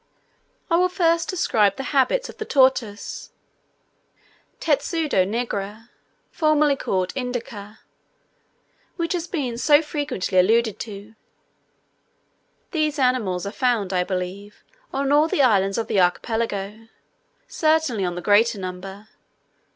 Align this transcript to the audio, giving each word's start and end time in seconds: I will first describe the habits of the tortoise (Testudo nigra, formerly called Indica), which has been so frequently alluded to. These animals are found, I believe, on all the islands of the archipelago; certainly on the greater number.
I 0.67 0.77
will 0.77 0.89
first 0.89 1.29
describe 1.29 1.75
the 1.75 1.83
habits 1.93 2.27
of 2.27 2.37
the 2.37 2.43
tortoise 2.43 3.29
(Testudo 4.59 5.25
nigra, 5.25 5.89
formerly 6.31 6.75
called 6.75 7.13
Indica), 7.15 7.81
which 8.95 9.13
has 9.13 9.27
been 9.27 9.59
so 9.59 9.83
frequently 9.83 10.39
alluded 10.39 10.79
to. 10.79 11.13
These 12.71 12.97
animals 12.97 13.45
are 13.45 13.51
found, 13.51 13.93
I 13.93 14.03
believe, 14.03 14.63
on 14.91 15.11
all 15.11 15.27
the 15.27 15.43
islands 15.43 15.77
of 15.77 15.85
the 15.85 16.01
archipelago; 16.01 16.87
certainly 17.47 18.03
on 18.03 18.15
the 18.15 18.23
greater 18.23 18.57
number. 18.57 19.07